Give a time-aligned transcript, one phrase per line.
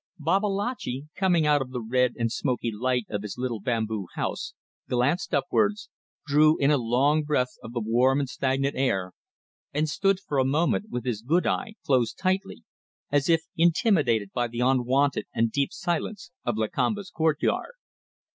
[0.17, 4.55] Babalatchi, coming out of the red and smoky light of his little bamboo house,
[4.89, 5.91] glanced upwards,
[6.25, 9.11] drew in a long breath of the warm and stagnant air,
[9.71, 12.63] and stood for a moment with his good eye closed tightly,
[13.11, 17.75] as if intimidated by the unwonted and deep silence of Lakamba's courtyard.